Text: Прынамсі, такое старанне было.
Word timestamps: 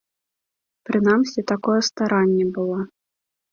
Прынамсі, 0.91 1.45
такое 1.53 1.77
старанне 1.91 2.45
было. 2.59 2.83